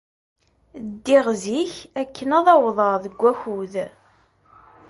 [0.87, 3.73] Ddiɣ zik akken ad awḍeɣ deg wakud.